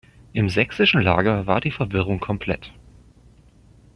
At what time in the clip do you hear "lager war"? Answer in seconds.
1.03-1.61